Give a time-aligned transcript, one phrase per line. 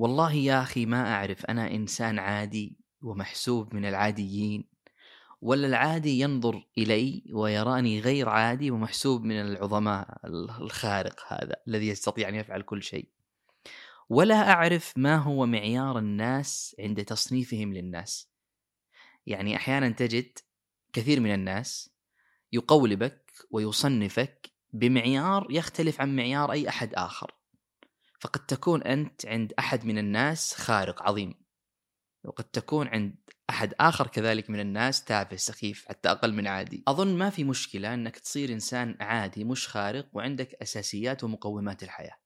[0.00, 4.64] والله يا أخي ما أعرف أنا إنسان عادي ومحسوب من العاديين
[5.42, 10.20] ولا العادي ينظر إلي ويراني غير عادي ومحسوب من العظماء
[10.60, 13.08] الخارق هذا الذي يستطيع أن يفعل كل شيء.
[14.08, 18.30] ولا أعرف ما هو معيار الناس عند تصنيفهم للناس.
[19.26, 20.38] يعني أحيانا تجد
[20.92, 21.90] كثير من الناس
[22.52, 27.39] يقولبك ويصنفك بمعيار يختلف عن معيار أي أحد آخر.
[28.20, 31.34] فقد تكون أنت عند أحد من الناس خارق عظيم.
[32.24, 33.14] وقد تكون عند
[33.50, 36.84] أحد آخر كذلك من الناس تافه سخيف حتى أقل من عادي.
[36.88, 42.16] أظن ما في مشكلة أنك تصير إنسان عادي مش خارق وعندك أساسيات ومقومات الحياة.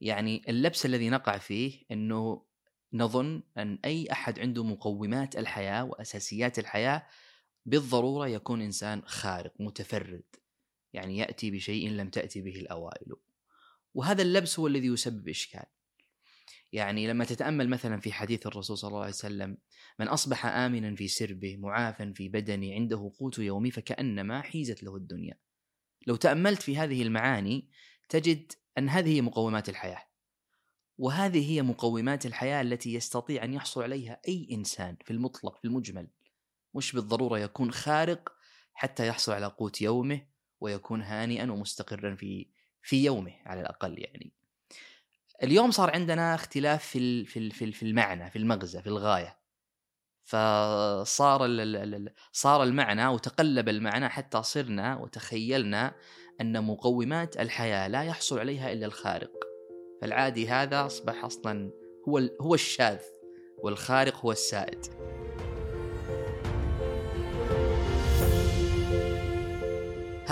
[0.00, 2.46] يعني اللبس الذي نقع فيه أنه
[2.92, 7.06] نظن أن أي أحد عنده مقومات الحياة وأساسيات الحياة
[7.66, 10.24] بالضرورة يكون إنسان خارق متفرد.
[10.92, 13.12] يعني يأتي بشيء لم تأتي به الأوائل.
[13.94, 15.64] وهذا اللبس هو الذي يسبب إشكال
[16.72, 19.58] يعني لما تتأمل مثلا في حديث الرسول صلى الله عليه وسلم
[19.98, 25.38] من أصبح امنا في سربه معافا في بدنه عنده قوت يومي فكأنما حيزت له الدنيا.
[26.06, 27.68] لو تأملت في هذه المعاني
[28.08, 30.02] تجد أن هذه هي مقومات الحياة.
[30.98, 36.08] وهذه هي مقومات الحياة التي يستطيع أن يحصل عليها أي إنسان في المطلق في المجمل.
[36.74, 38.32] مش بالضرورة يكون خارق
[38.74, 40.26] حتى يحصل على قوت يومه
[40.60, 42.48] ويكون هانئا ومستقرا في
[42.82, 44.32] في يومه على الأقل يعني.
[45.42, 49.38] اليوم صار عندنا اختلاف في في في المعنى في المغزى في الغاية.
[50.24, 51.40] فصار
[52.32, 55.94] صار المعنى وتقلب المعنى حتى صرنا وتخيلنا
[56.40, 59.32] أن مقومات الحياة لا يحصل عليها إلا الخارق.
[60.00, 61.70] فالعادي هذا أصبح أصلا
[62.08, 63.00] هو هو الشاذ
[63.58, 64.86] والخارق هو السائد.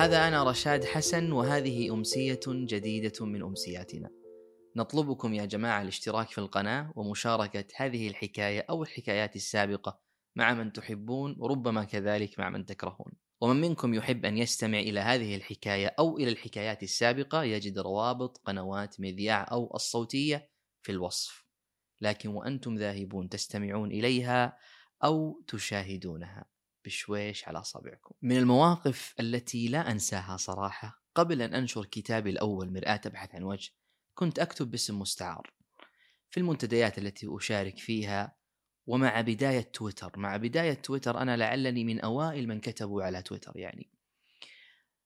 [0.00, 4.10] هذا أنا رشاد حسن وهذه أمسية جديدة من أمسياتنا.
[4.76, 10.00] نطلبكم يا جماعة الاشتراك في القناة ومشاركة هذه الحكاية أو الحكايات السابقة
[10.36, 13.12] مع من تحبون وربما كذلك مع من تكرهون.
[13.40, 19.00] ومن منكم يحب أن يستمع إلى هذه الحكاية أو إلى الحكايات السابقة يجد روابط قنوات
[19.00, 20.50] مذياع أو الصوتية
[20.82, 21.44] في الوصف.
[22.00, 24.56] لكن وأنتم ذاهبون تستمعون إليها
[25.04, 26.49] أو تشاهدونها.
[26.84, 28.14] بشويش على أصابعكم.
[28.22, 33.70] من المواقف التي لا أنساها صراحة قبل أن أنشر كتابي الأول مرآة تبحث عن وجه
[34.14, 35.52] كنت أكتب باسم مستعار.
[36.30, 38.36] في المنتديات التي أشارك فيها
[38.86, 43.90] ومع بداية تويتر مع بداية تويتر أنا لعلني من أوائل من كتبوا على تويتر يعني.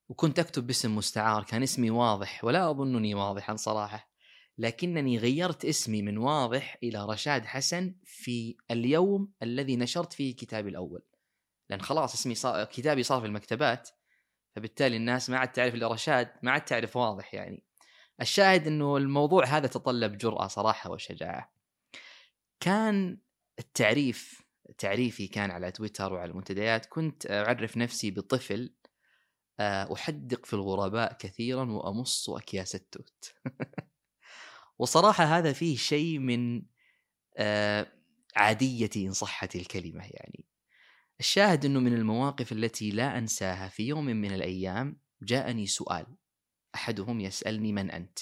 [0.09, 4.15] وكنت أكتب باسم مستعار كان اسمي واضح ولا أظنني واضحا صراحة
[4.59, 11.03] لكنني غيرت اسمي من واضح إلى رشاد حسن في اليوم الذي نشرت فيه كتابي الأول.
[11.71, 13.91] لأن خلاص اسمي صار كتابي صار في المكتبات
[14.57, 17.63] فبالتالي الناس ما عاد تعرف إلا رشاد ما عاد تعرف واضح يعني
[18.21, 21.53] الشاهد إنه الموضوع هذا تطلب جرأة صراحة وشجاعة.
[22.61, 23.19] كان
[23.59, 24.43] التعريف
[24.79, 28.75] تعريفي كان على تويتر وعلى المنتديات كنت أعرف نفسي بطفل
[29.61, 33.35] آه، أحدق في الغرباء كثيرا وأمص أكياس التوت.
[34.79, 36.63] وصراحة هذا فيه شيء من
[37.37, 37.87] آه،
[38.37, 40.45] عاديتي إن صحت الكلمة يعني.
[41.21, 46.07] الشاهد إنه من المواقف التي لا أنساها في يوم من الأيام جاءني سؤال.
[46.75, 48.19] أحدهم يسألني من أنت؟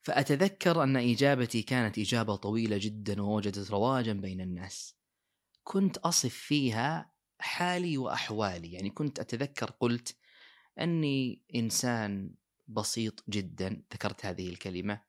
[0.00, 4.96] فأتذكر أن إجابتي كانت إجابة طويلة جدا ووجدت رواجا بين الناس.
[5.64, 8.72] كنت أصف فيها حالي وأحوالي.
[8.72, 10.16] يعني كنت أتذكر قلت
[10.80, 12.34] أني إنسان
[12.68, 15.00] بسيط جدا ذكرت هذه الكلمة.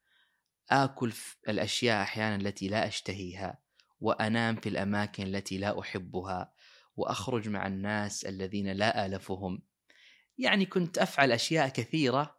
[0.69, 1.13] آكل
[1.49, 3.66] الأشياء أحيانا التي لا أشتهيها.
[4.00, 6.53] وأنام في الأماكن التي لا أحبها
[6.97, 9.62] وأخرج مع الناس الذين لا ألفهم.
[10.38, 12.38] يعني كنت أفعل أشياء كثيرة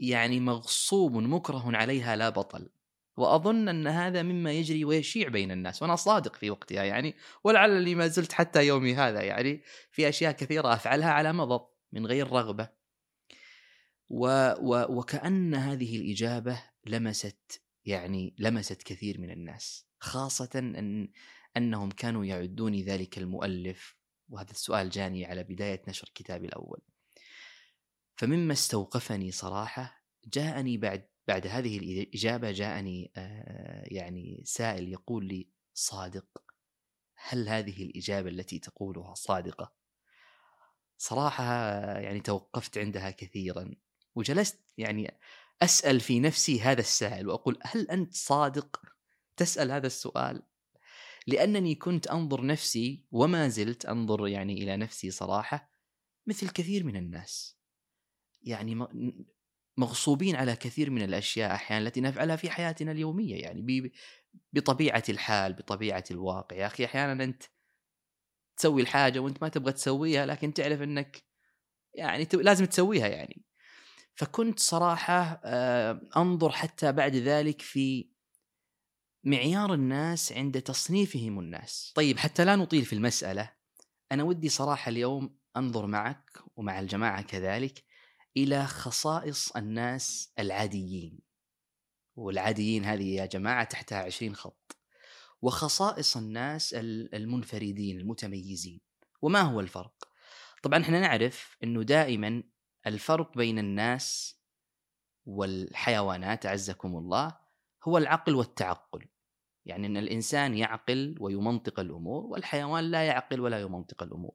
[0.00, 2.70] يعني مغصوب مكره عليها لا بطل.
[3.16, 7.14] وأظن أن هذا مما يجري ويشيع بين الناس وأنا صادق في وقتها يعني
[7.44, 12.32] ولعلني ما زلت حتى يومي هذا يعني في أشياء كثيرة أفعلها على مضض من غير
[12.32, 12.68] رغبة.
[14.08, 14.26] و
[14.60, 19.86] و وكأن هذه الإجابة لمست يعني لمست كثير من الناس.
[20.04, 21.08] خاصة أن
[21.56, 23.96] أنهم كانوا يعدوني ذلك المؤلف
[24.28, 26.80] وهذا السؤال جاني على بداية نشر كتابي الأول.
[28.16, 36.26] فمما استوقفني صراحة جاءني بعد بعد هذه الإجابة جاءني آه، يعني سائل يقول لي صادق
[37.16, 39.74] هل هذه الإجابة التي تقولها صادقة؟
[40.98, 41.44] صراحة
[41.98, 43.74] يعني توقفت عندها كثيرا
[44.14, 45.18] وجلست يعني
[45.62, 48.93] أسأل في نفسي هذا السائل وأقول هل أنت صادق؟
[49.36, 50.42] تسأل هذا السؤال.
[51.26, 55.70] لأنني كنت أنظر نفسي وما زلت أنظر يعني إلى نفسي صراحة
[56.26, 57.58] مثل كثير من الناس.
[58.42, 58.86] يعني
[59.76, 63.42] مغصوبين على كثير من الأشياء أحيانا التي نفعلها في حياتنا اليومية.
[63.42, 63.92] يعني
[64.52, 66.56] بطبيعة الحال بطبيعة الواقع.
[66.56, 67.42] يا أخي أحيانا أنت
[68.56, 71.22] تسوي الحاجة وأنت ما تبغى تسويها لكن تعرف إنك
[71.94, 73.44] يعني لازم تسويها يعني.
[74.14, 78.13] فكنت صراحة آه، أنظر حتى بعد ذلك في
[79.24, 81.92] معيار الناس عند تصنيفهم الناس.
[81.94, 83.52] طيب حتى لا نطيل في المسألة
[84.12, 87.84] أنا ودي صراحة اليوم أنظر معك ومع الجماعة كذلك
[88.36, 91.18] إلى خصائص الناس العاديين.
[92.16, 94.76] والعاديين هذه يا جماعة تحتها عشرين خط.
[95.42, 96.74] وخصائص الناس
[97.14, 98.80] المنفردين المتميزين.
[99.22, 100.08] وما هو الفرق؟
[100.62, 102.42] طبعا إحنا نعرف إنه دائما
[102.86, 104.36] الفرق بين الناس
[105.26, 107.38] والحيوانات أعزكم الله
[107.84, 109.06] هو العقل والتعقل.
[109.66, 114.34] يعني إن الإنسان يعقل ويمنطق الأمور والحيوان لا يعقل ولا يمنطق الأمور.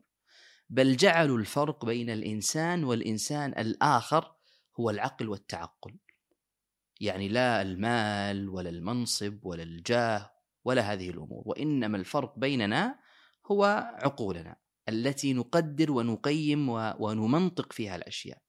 [0.70, 4.36] بل جعلوا الفرق بين الإنسان والإنسان الآخر
[4.80, 5.96] هو العقل والتعقل.
[7.02, 10.32] يعني لا المال ولا المنصب ولا الجاه
[10.66, 13.00] ولا هذه الأمور وإنما الفرق بيننا
[13.52, 13.64] هو
[14.04, 14.56] عقولنا
[14.90, 18.42] التي نقدر ونقيم ونمنطق فيها الأشياء.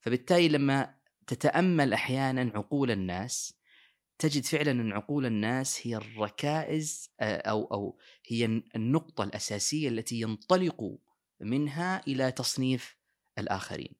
[0.00, 0.94] فبالتالي لما
[1.26, 3.61] تتأمل أحيانا عقول الناس
[4.18, 8.44] تجد فعلا أن عقول الناس هي الركائز أو أو هي
[8.76, 10.98] النقطة الأساسية التي ينطلق
[11.40, 12.96] منها إلى تصنيف
[13.38, 13.94] الآخرين.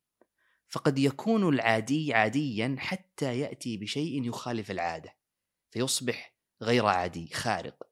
[0.69, 5.17] فقد يكون العادي عاديا حتى يأتي بشيء يخالف العادة
[5.71, 7.83] فيصبح غير عادي خارق.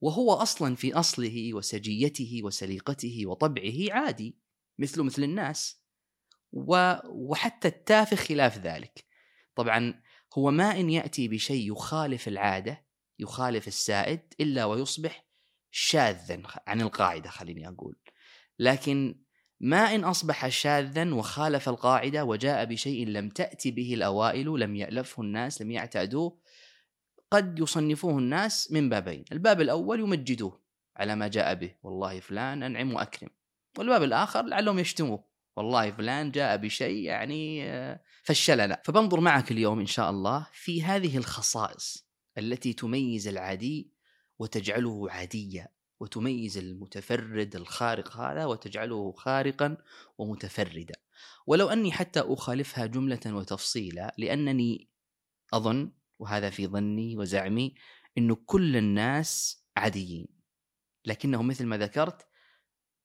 [0.00, 4.36] وهو أصلا في أصله وسجيته وسليقته وطبعه عادي
[4.78, 5.82] مثله مثل الناس.
[6.52, 9.04] وحتى التافه خلاف ذلك.
[9.54, 10.02] طبعا
[10.38, 12.84] هو ما إن يأتي بشيء يخالف العادة
[13.18, 15.26] يخالف السائد إلا ويصبح
[15.70, 17.96] شاذا عن القاعدة خليني أقول.
[18.58, 19.22] لكن
[19.60, 25.62] ما إن أصبح شاذا وخالف القاعدة وجاء بشيء لم تأتي به الأوائل لم يألفه الناس
[25.62, 26.38] لم يعتادوه
[27.30, 29.24] قد يصنفوه الناس من بابين.
[29.32, 30.62] الباب الأول يمجدوه
[30.96, 31.74] على ما جاء به.
[31.82, 33.30] والله فلان أنعم وأكرم.
[33.78, 35.31] والباب الآخر لعلهم يشتموه.
[35.56, 41.16] والله فلان جاء بشيء يعني آه، فشلنا فبنظر معك اليوم إن شاء الله في هذه
[41.16, 42.08] الخصائص
[42.38, 43.92] التي تميز العادي
[44.38, 45.68] وتجعله عاديا
[46.00, 49.76] وتميز المتفرد الخارق هذا وتجعله خارقا
[50.18, 50.94] ومتفردا.
[51.46, 54.88] ولو أني حتى أخالفها جملة وتفصيلا لأنني
[55.54, 57.74] أظن وهذا في ظني وزعمي
[58.18, 60.28] انه كل الناس عاديين.
[61.04, 62.26] لكنه مثل ما ذكرت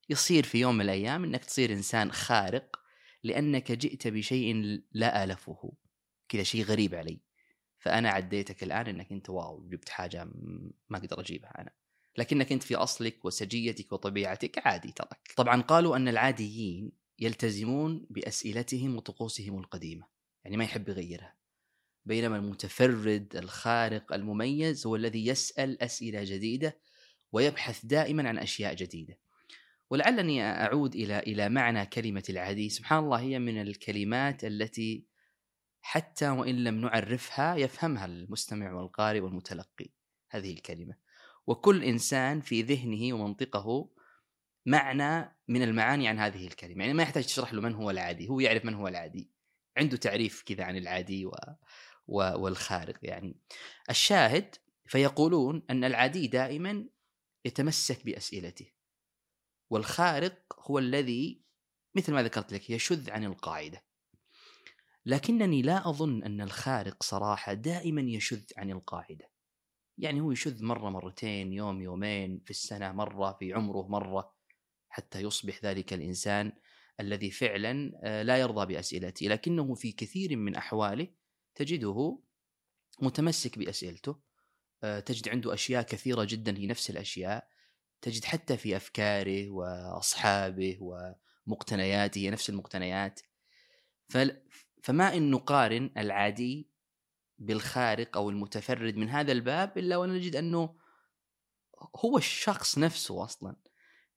[0.10, 2.80] يصير في يوم من الأيام إنك تصير إنسان خارق
[3.24, 5.74] لأنك جئت بشيء لا ألفه
[6.30, 7.20] كذا شيء غريب علي.
[7.80, 10.24] فأنا عديتك الآن إنك أنت واو جبت حاجة
[10.90, 11.72] ما أقدر أجيبها أنا.
[12.18, 15.34] لكنك أنت في أصلك وسجيتك وطبيعتك عادي ترك.
[15.36, 20.08] طبعا قالوا أن العاديين يلتزمون بأسئلتهم وطقوسهم القديمة
[20.44, 21.36] يعني ما يحب يغيرها.
[22.06, 26.80] بينما المتفرد الخارق المميز هو الذي يسأل أسئلة جديدة
[27.32, 29.20] ويبحث دائما عن أشياء جديدة.
[29.90, 35.08] ولعلني أعود إلى إلى معنى كلمة العادي، سبحان الله هي من الكلمات التي
[35.82, 39.90] حتى وإن لم نعرفها يفهمها المستمع والقارئ والمتلقي.
[40.30, 40.96] هذه الكلمة.
[41.48, 43.90] وكل إنسان في ذهنه ومنطقه
[44.66, 48.40] معنى من المعاني عن هذه الكلمة، يعني ما يحتاج تشرح له من هو العادي، هو
[48.40, 49.32] يعرف من هو العادي.
[49.78, 51.32] عنده تعريف كذا عن العادي و...
[52.08, 53.40] والخارق يعني.
[53.90, 54.56] الشاهد
[54.86, 56.86] فيقولون أن العادي دائما
[57.46, 58.77] يتمسك بأسئلته.
[59.70, 61.42] والخارق هو الذي
[61.96, 63.84] مثل ما ذكرت لك يشذ عن القاعدة.
[65.06, 69.30] لكنني لا أظن أن الخارق صراحة دائما يشذ عن القاعدة.
[69.98, 74.34] يعني هو يشذ مرة مرتين يوم يومين في السنة مرة في عمره مرة
[74.90, 76.52] حتى يصبح ذلك الإنسان
[77.00, 79.28] الذي فعلا آه، لا يرضى بأسئلته.
[79.28, 81.08] لكنه في كثير من أحواله
[81.56, 82.20] تجده
[83.02, 84.20] متمسك بأسئلته.
[84.84, 87.48] آه، تجد عنده أشياء كثيرة جدا هي نفس الأشياء.
[88.02, 90.78] تجد حتى في أفكاره وأصحابه
[91.48, 93.20] ومقتنياته هي نفس المقتنيات.
[94.84, 96.70] فما إن نقارن العادي
[97.40, 100.76] بالخارق أو المتفرد من هذا الباب إلا ونجد أنه
[101.96, 103.56] هو الشخص نفسه أصلا.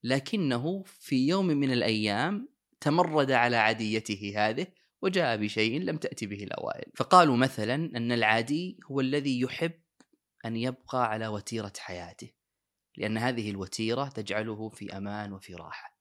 [0.04, 2.48] لكنه في يوم من الأيام
[2.80, 4.66] تمرد على عاديته هذه
[5.02, 6.92] وجاء بشيء لم تأتي به الأوائل.
[6.96, 9.80] فقالوا مثلا أن العادي هو الذي يحب
[10.44, 12.39] أن يبقى على وتيرة حياته.
[12.96, 15.96] لأن هذه الوتيرة تجعله في أمان وفي راحة.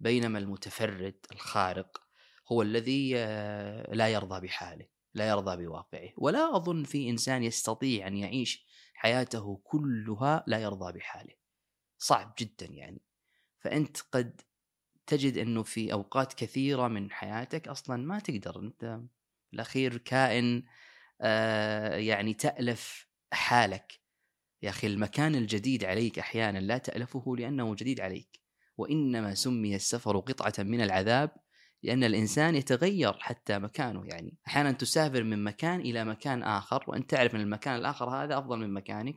[0.00, 2.02] بينما المتفرد الخارق
[2.52, 6.10] هو الذي آه، لا يرضى بحاله لا يرضى بواقعه.
[6.16, 11.34] ولا أظن في إنسان يستطيع أن يعيش حياته كلها لا يرضى بحاله.
[11.98, 13.02] صعب جدا يعني.
[13.60, 14.40] فأنت قد
[15.06, 19.00] تجد أنه في أوقات كثيرة من حياتك أصلا ما تقدر أنت
[19.54, 20.64] الأخير كائن
[21.20, 23.99] آه يعني تألف حالك.
[24.62, 28.40] يا أخي المكان الجديد عليك أحيانا لا تألفه لأنه جديد عليك.
[28.76, 31.30] وإنما سمي السفر قطعة من العذاب
[31.82, 34.06] لأن الإنسان يتغير حتى مكانه.
[34.06, 38.58] يعني أحيانا تسافر من مكان إلى مكان آخر وأنت تعرف إن المكان الآخر هذا أفضل
[38.58, 39.16] من مكانك.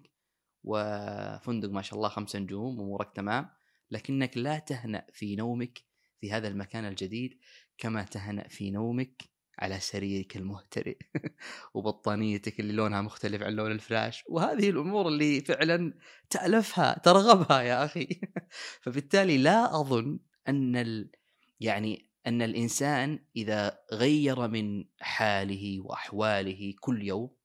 [0.63, 3.49] وفندق ما شاء الله خمس نجوم أمورك تمام.
[3.91, 5.83] لكنك لا تهنأ في نومك
[6.19, 7.39] في هذا المكان الجديد
[7.77, 10.97] كما تهنأ في نومك على سريرك المهترئ
[11.73, 14.23] وبطانيتك اللي لونها مختلف عن لون الفلاش.
[14.27, 15.93] وهذه الأمور اللي فعلا
[16.29, 18.07] تألفها ترغبها يا أخي.
[18.83, 21.11] فبالتالي لا أظن أن ال...
[21.59, 27.35] يعني أن الإنسان إذا غير من حاله وأحواله كل يوم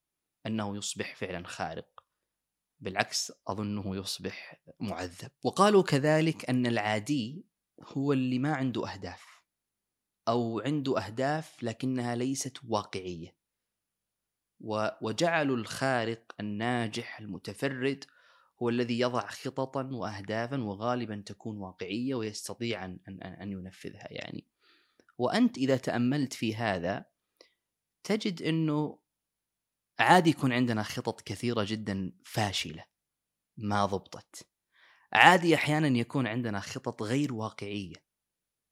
[0.47, 1.89] أنه يصبح فعلا خارق.
[2.81, 5.31] بالعكس أظنه يصبح معذب.
[5.45, 7.47] وقالوا كذلك أن العادي
[7.81, 9.38] هو اللي ما عنده أهداف.
[10.29, 13.39] أو عنده أهداف لكنها ليست واقعية.
[15.01, 18.05] وجعلوا الخارق الناجح المتفرد
[18.63, 24.47] هو الذي يضع خططا واهدافا وغالبا تكون واقعية ويستطيع ان أن ينفذها يعني.
[25.19, 27.05] وأنت إذا تأملت في هذا
[28.05, 28.99] تجد إنه
[29.99, 32.85] عادي يكون عندنا خطط كثيرة جدا فاشلة
[33.57, 34.47] ما ضبطت.
[35.13, 38.08] عادي أحيانا يكون عندنا خطط غير واقعية.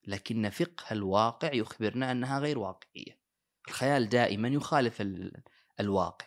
[0.06, 3.20] لكن فقه الواقع يخبرنا أنها غير واقعية.
[3.68, 5.02] الخيال دائما يخالف
[5.80, 6.26] الواقع.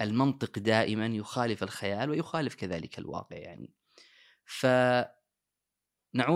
[0.00, 3.74] المنطق دائما يخالف الخيال ويخالف كذلك الواقع يعني.
[4.44, 5.14] فنعود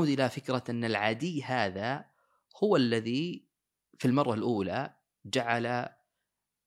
[0.09, 2.05] إلى فكرة أن العادي هذا
[2.63, 3.49] هو الذي
[3.99, 5.89] في المرة الأولى جعل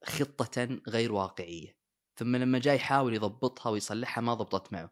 [0.05, 1.79] خطة غير واقعية.
[2.15, 4.91] ثم لما جاي يحاول يضبطها ويصلحها ما ضبطت معه.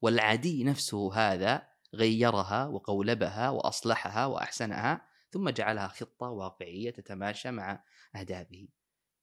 [0.00, 7.84] والعادي نفسه هذا غيرها وقولبها وأصلحها وأحسنها ثم جعلها خطة واقعية تتماشى مع
[8.16, 8.68] اهدافه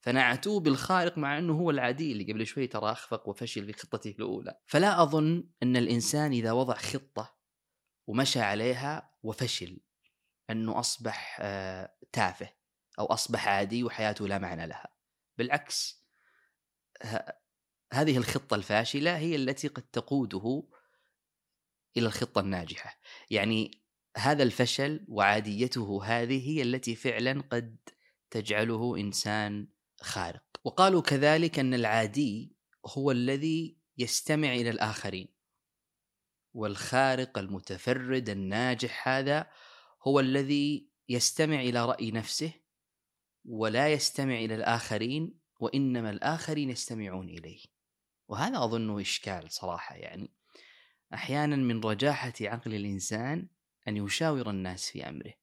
[0.06, 4.60] فنعتوه بالخارق مع أنه هو العادي اللي قبل شوي ترى أخفق وفشل في خطته الأولى.
[4.66, 7.36] فلا أظن أن الإنسان إذا وضع خطة
[8.08, 9.80] ومشى عليها وفشل
[10.50, 12.50] أنه أصبح آه، تافه
[13.00, 14.88] أو أصبح عادي وحياته لا معنى لها.
[15.38, 16.06] بالعكس
[17.94, 20.64] هذه الخطة الفاشلة هي التي قد تقوده
[21.98, 23.00] إلى الخطة الناجحة.
[23.30, 23.84] يعني
[24.18, 27.78] هذا الفشل وعاديته هذه هي التي فعلا قد
[28.30, 29.68] تجعله إنسان
[30.02, 30.44] خارق.
[30.64, 35.36] وقالوا كذلك أن العادي هو الذي يستمع إلى الآخرين.
[36.54, 39.48] والخارق المتفرد الناجح هذا
[40.08, 42.54] هو الذي يستمع إلى رأي نفسه
[43.46, 47.64] ولا يستمع إلى الآخرين وإنما الآخرين يستمعون إليه.
[48.28, 50.34] وهذا أظنه إشكال صراحة يعني.
[51.16, 53.48] أحيانا من رجاحة عقل الإنسان
[53.88, 55.34] أن يشاور الناس في أمره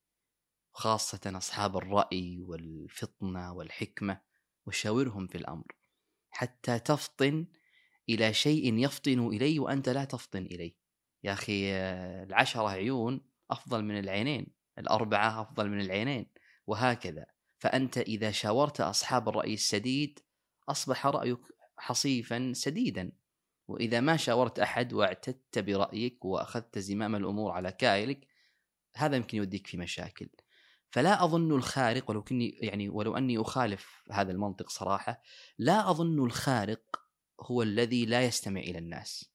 [0.73, 4.21] خاصة أصحاب الرأي والفطنة والحكمة
[4.67, 5.67] وشاورهم في الأمر
[6.31, 7.47] حتى تفطن
[8.09, 10.75] إلى شيء يفطن إليه وأنت لا تفطن إليه.
[11.25, 11.73] يا أخي
[12.23, 14.47] العشرة عيون أفضل من العينين
[14.79, 16.27] الأربعة أفضل من العينين
[16.67, 17.27] وهكذا.
[17.59, 20.19] فأنت إذا شاورت أصحاب الرأي السديد
[20.69, 21.41] أصبح رأيك
[21.77, 23.13] حصيفا سديدا.
[23.73, 28.27] وإذا ما شاورت أحد واعتدت برأيك وأخذت زمام الأمور على كائلك
[28.97, 30.29] هذا يمكن يوديك في مشاكل.
[30.91, 35.23] فلا أظن الخارق ولو كني يعني ولو أني أخالف هذا المنطق صراحة
[35.59, 36.83] لا أظن الخارق
[37.41, 39.33] هو الذي لا يستمع إلى الناس.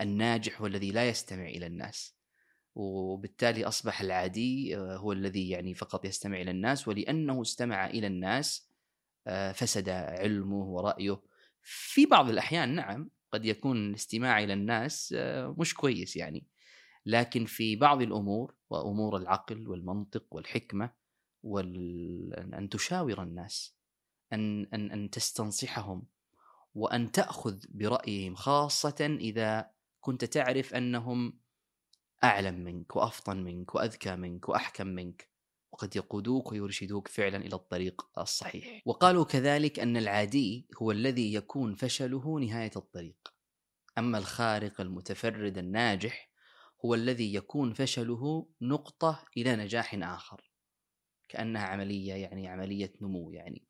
[0.00, 2.16] الناجح هو الذي لا يستمع إلى الناس.
[2.74, 8.70] وبالتالي أصبح العادي آه، هو الذي يعني فقط يستمع إلى الناس ولأنه استمع إلى الناس
[9.26, 11.22] آه، فسد علمه ورأيه.
[11.68, 16.46] في بعض الأحيان نعم قد يكون الاستماع إلى الناس آه، مش كويس يعني.
[17.06, 20.92] لكن في بعض الأمور وأمور العقل والمنطق والحكمة
[21.42, 22.54] وال...
[22.54, 23.76] أن تشاور الناس
[24.32, 26.06] أن أن أن تستنصحهم
[26.74, 31.38] وأن تأخذ برأيهم خاصة إذا كنت تعرف أنهم
[32.24, 35.35] أعلم منك وأفطن منك وأذكى منك وأحكم منك.
[35.72, 38.82] وقد يقودوك ويرشدوك فعلا إلى الطريق الصحيح.
[38.86, 43.34] وقالوا كذلك أن العادي هو الذي يكون فشله نهاية الطريق.
[43.98, 46.30] أما الخارق المتفرد الناجح
[46.84, 50.50] هو الذي يكون فشله نقطة إلى نجاح آخر.
[51.28, 53.66] كأنها عملية يعني عملية نمو يعني.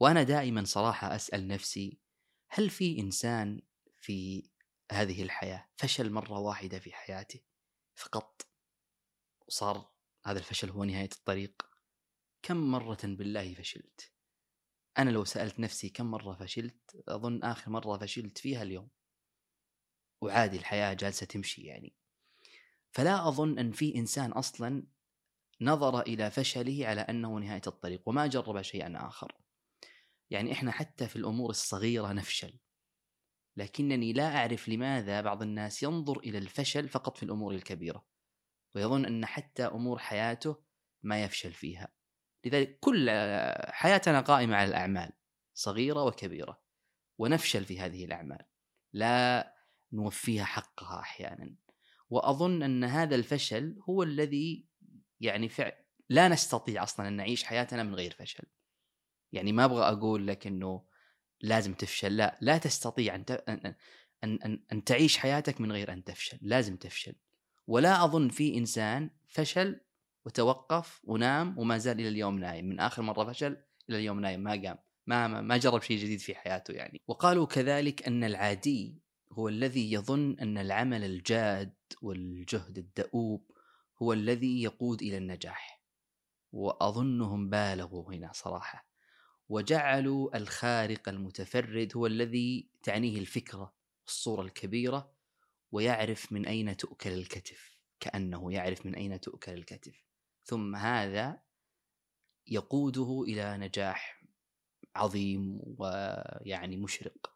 [0.00, 2.00] وأنا دائما صراحة أسأل نفسي
[2.48, 3.62] هل في إنسان
[4.00, 4.50] في
[4.92, 7.40] هذه الحياة فشل مرة واحدة في حياته
[7.94, 8.46] فقط
[9.48, 9.90] وصار
[10.26, 11.62] هذا الفشل هو نهاية الطريق.
[12.42, 14.12] كم مرة بالله فشلت؟
[14.98, 18.88] أنا لو سألت نفسي كم مرة فشلت أظن آخر مرة فشلت فيها اليوم.
[20.22, 21.94] وعادي الحياة جالسة تمشي يعني.
[22.92, 24.86] فلا أظن أن في إنسان أصلا
[25.60, 29.32] نظر إلى فشله على أنه نهاية الطريق وما جرب شيئا آخر.
[30.30, 32.58] يعني إحنا حتى في الأمور الصغيرة نفشل.
[33.56, 38.04] لكنني لا أعرف لماذا بعض الناس ينظر إلى الفشل فقط في الأمور الكبيرة.
[38.74, 40.62] ويظن أن حتى أمور حياته
[41.02, 41.88] ما يفشل فيها.
[42.44, 43.10] لذلك كل
[43.68, 45.12] حياتنا قائمة على الأعمال
[45.54, 46.62] صغيرة وكبيرة
[47.18, 48.46] ونفشل في هذه الأعمال.
[48.92, 49.54] لا
[49.92, 51.54] نوفيها حقها أحيانا.
[52.10, 54.66] وأظن أن هذا الفشل هو الذي
[55.20, 55.72] يعني فعل
[56.08, 58.44] لا نستطيع أصلا أن نعيش حياتنا من غير فشل.
[59.32, 60.84] يعني ما أبغى أقول لك أنه
[61.40, 63.74] لازم تفشل لا لا تستطيع أن, أن,
[64.24, 67.14] أن, أن, تعيش حياتك من غير أن تفشل لازم تفشل.
[67.70, 69.80] ولا أظن في إنسان فشل
[70.24, 72.64] وتوقف ونام وما زال إلى اليوم نايم.
[72.64, 73.56] من آخر مرة فشل
[73.88, 77.00] إلى اليوم نايم ما قام ما ما جرب شيء جديد في حياته يعني.
[77.08, 83.50] وقالوا كذلك أن العادي هو الذي يظن أن العمل الجاد والجهد الدؤوب
[84.02, 85.82] هو الذي يقود إلى النجاح.
[86.52, 88.86] وأظنهم بالغوا هنا صراحة.
[89.48, 93.74] وجعلوا الخارق المتفرد هو الذي تعنيه الفكرة
[94.06, 95.19] الصورة الكبيرة
[95.72, 100.04] ويعرف من أين تؤكل الكتف كأنه يعرف من أين تؤكل الكتف.
[100.44, 101.42] ثم هذا
[102.46, 104.24] يقوده إلى نجاح
[104.96, 107.34] عظيم ويعني مشرق.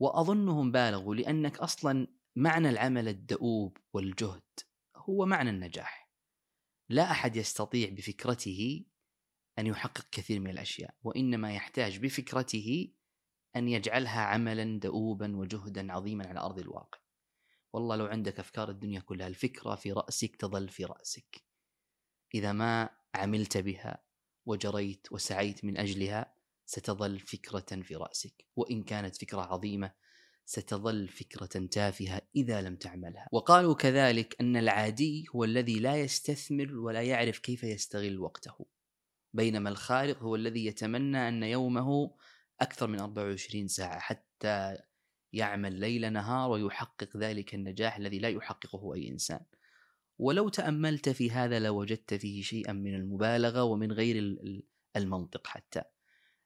[0.00, 4.42] وأظنهم بالغوا لأنك أصلا معنى العمل الدؤوب والجهد
[4.96, 6.10] هو معنى النجاح.
[6.88, 8.84] لا أحد يستطيع بفكرته
[9.58, 12.92] أن يحقق كثير من الأشياء وإنما يحتاج بفكرته
[13.56, 16.98] أن يجعلها عملا دؤوبا وجهدا عظيما على أرض الواقع.
[17.72, 21.44] والله لو عندك أفكار الدنيا كلها الفكرة في رأسك تظل في رأسك.
[22.34, 24.02] إذا ما عملت بها
[24.46, 26.34] وجريت وسعيت من أجلها
[26.66, 28.46] ستظل فكرة في رأسك.
[28.56, 29.92] وإن كانت فكرة عظيمة
[30.44, 33.28] ستظل فكرة تافهة إذا لم تعملها.
[33.32, 38.66] وقالوا كذلك أن العادي هو الذي لا يستثمر ولا يعرف كيف يستغل وقته.
[39.34, 42.14] بينما الخارق هو الذي يتمنى أن يومه
[42.60, 44.78] أكثر من 24 ساعة حتى
[45.32, 49.40] يعمل ليل نهار ويحقق ذلك النجاح الذي لا يحققه أي إنسان.
[50.18, 54.36] ولو تأملت في هذا لوجدت فيه شيئا من المبالغة ومن غير
[54.96, 55.82] المنطق حتى.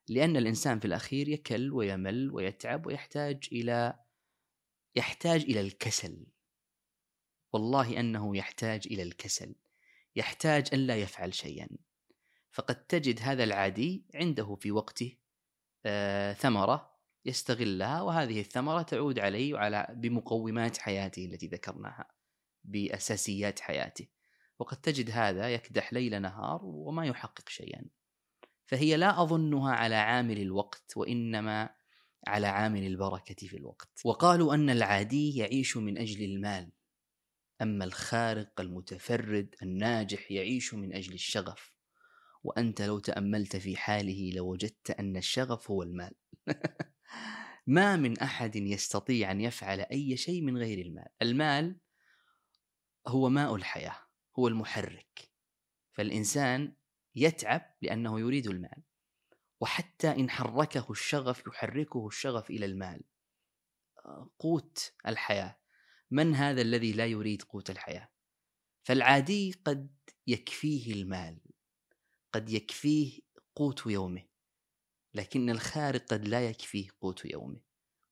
[0.09, 3.99] لأن الإنسان في الأخير يكل ويمل ويتعب ويحتاج إلى
[4.97, 6.27] يحتاج إلى الكسل.
[7.53, 9.55] والله أنه يحتاج إلى الكسل.
[10.17, 11.69] يحتاج أن لا يفعل شيئا.
[12.53, 15.17] فقد تجد هذا العادي عنده في وقته
[15.87, 16.92] آه ثمرة
[17.25, 22.07] يستغلها وهذه الثمرة تعود عليه وعلى بمقومات حياته التي ذكرناها
[22.65, 24.07] بأساسيات حياته
[24.59, 27.85] وقد تجد هذا يكدح ليل نهار وما يحقق شيئا.
[28.67, 31.71] فهي لا أظنها على عامل الوقت وإنما
[32.27, 34.01] على عامل البركة في الوقت.
[34.05, 36.73] وقالوا أن العادي يعيش من أجل المال
[37.63, 41.73] أما الخارق المتفرد الناجح يعيش من أجل الشغف.
[42.45, 46.15] وأنت لو تأملت في حاله لوجدت أن الشغف هو المال.
[47.67, 51.09] ما من أحد يستطيع أن يفعل أي شيء من غير المال.
[51.23, 51.81] المال
[53.07, 53.97] هو ماء الحياة
[54.39, 55.31] هو المحرك.
[55.93, 56.77] فالإنسان
[57.15, 58.83] يتعب لأنه يريد المال
[59.61, 63.03] وحتى إن حركه الشغف يحركه الشغف إلى المال.
[64.39, 65.59] قوت الحياة.
[66.11, 68.09] من هذا الذي لا يريد قوت الحياة؟
[68.83, 69.97] فالعادي قد
[70.27, 71.41] يكفيه المال
[72.33, 73.21] قد يكفيه
[73.55, 74.32] قوت يومه.
[75.15, 77.61] لكن الخارق قد لا يكفيه قوت يومه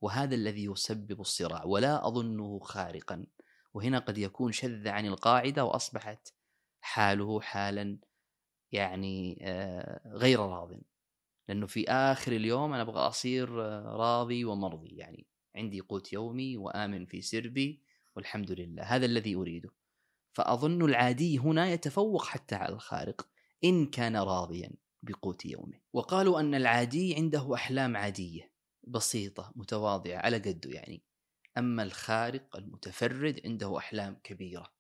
[0.00, 3.26] وهذا الذي يسبب الصراع ولا أظنه خارقا.
[3.74, 6.34] وهنا قد يكون شذ عن القاعدة وأصبحت
[6.80, 7.98] حاله حالا
[8.72, 10.80] يعني آه، غير راض.
[11.48, 17.06] لأنه في آخر اليوم أنا أبغى أصير آه، راضي ومرضي يعني عندي قوت يومي وآمن
[17.06, 17.82] في سربي
[18.16, 18.82] والحمد لله.
[18.82, 19.70] هذا الذي أريده.
[20.32, 23.28] فأظن العادي هنا يتفوق حتى على الخارق
[23.64, 24.70] إن كان راضيا.
[25.02, 25.80] بقوت يومه.
[25.92, 28.52] وقالوا أن العادي عنده أحلام عادية
[28.88, 31.02] بسيطة متواضعة على قده يعني.
[31.58, 34.72] أما الخارق المتفرد عنده أحلام كبيرة.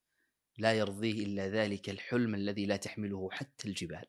[0.58, 4.04] لا يرضيه إلا ذلك الحلم الذي لا تحمله حتى الجبال.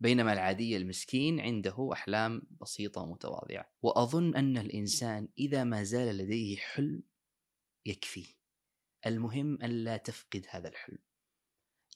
[0.00, 3.70] بينما العادي المسكين عنده أحلام بسيطة ومتواضعة.
[3.82, 7.02] وأظن أن الإنسان إذا ما زال لديه حلم
[7.86, 8.26] يكفيه.
[9.06, 10.98] المهم ألا تفقد هذا الحلم.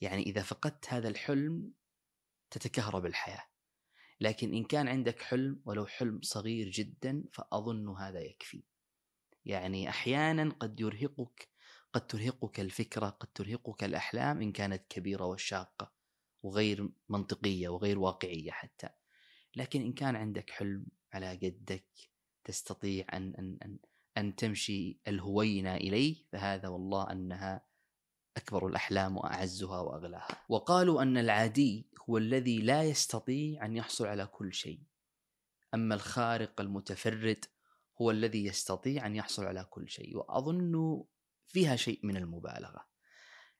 [0.01, 1.73] يعني إذا فقدت هذا الحلم
[2.51, 3.43] تتكهرب الحياة.
[4.21, 8.63] لكن إن كان عندك حلم ولو حلم صغير جدا فأظن هذا يكفي.
[9.45, 11.49] يعني أحيانا قد يرهقك
[11.93, 15.91] قد ترهقك الفكرة قد ترهقك الأحلام إن كانت كبيرة وشاقة
[16.43, 18.89] وغير منطقية وغير واقعية حتى.
[19.55, 21.85] لكن إن كان عندك حلم على قدك
[22.43, 23.77] تستطيع أن, أن, أن,
[24.17, 27.68] أن تمشي الهوينة إليه فهذا والله أنها
[28.39, 30.45] أكبر الأحلام وأعزها وأغلاها.
[30.49, 34.79] وقالوا أن العادي هو الذي لا يستطيع أن يحصل على كل شيء.
[35.73, 37.45] أما الخارق المتفرد
[38.01, 40.17] هو الذي يستطيع أن يحصل على كل شيء.
[40.17, 41.03] وأظن
[41.47, 42.85] فيها شيء من المبالغة.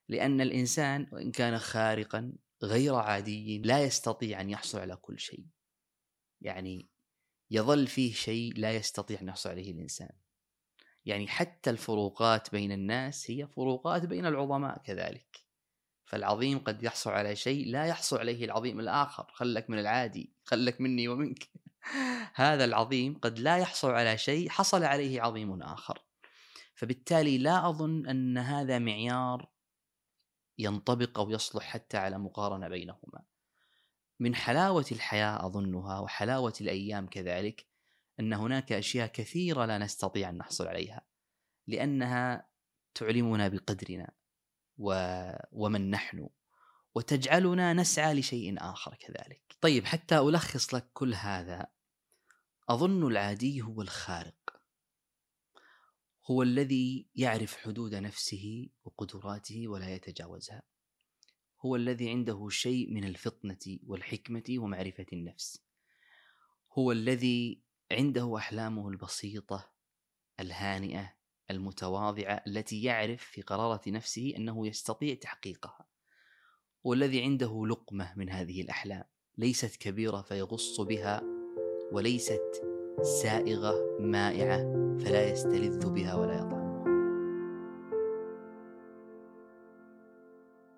[0.07, 5.45] لأن الإنسان وإن كان خارقا غير عادي لا يستطيع أن يحصل على كل شيء.
[6.41, 6.89] يعني
[7.51, 10.11] يظل فيه شيء لا يستطيع أن يحصل عليه الإنسان.
[11.05, 15.37] يعني حتى الفروقات بين الناس هي فروقات بين العظماء كذلك.
[16.05, 19.31] فالعظيم قد يحصل على شيء لا يحصل عليه العظيم الآخر.
[19.33, 21.49] خلك من العادي خلك مني ومنك.
[22.35, 26.01] هذا العظيم قد لا يحصل على شيء حصل عليه عظيم آخر.
[26.75, 29.49] فبالتالي لا أظن أن هذا معيار
[30.57, 33.23] ينطبق أو يصلح حتى على مقارنة بينهما.
[34.19, 37.65] من حلاوة الحياة أظنها وحلاوة الأيام كذلك
[38.19, 41.01] أن هناك أشياء كثيرة لا نستطيع أن نحصل عليها
[41.67, 42.49] لأنها
[42.95, 44.11] تعلمنا بقدرنا
[44.77, 44.93] و...
[45.51, 46.29] ومن نحن
[46.95, 49.55] وتجعلنا نسعى لشيء آخر كذلك.
[49.61, 51.67] طيب حتى ألخص لك كل هذا
[52.69, 54.61] أظن العادي هو الخارق.
[56.31, 60.63] هو الذي يعرف حدود نفسه وقدراته ولا يتجاوزها.
[61.65, 65.63] هو الذي عنده شيء من الفطنة والحكمة ومعرفة النفس.
[66.77, 69.71] هو الذي عنده أحلامه البسيطة
[70.39, 71.13] الهانئة
[71.51, 75.85] المتواضعة التي يعرف في قرارة نفسه أنه يستطيع تحقيقها.
[76.83, 79.03] والذي عنده لقمة من هذه الأحلام
[79.37, 81.23] ليست كبيرة فيغص بها
[81.91, 82.63] وليست
[83.21, 84.57] سائغة مائعة
[84.99, 86.58] فلا يستلذ بها ولا يطعم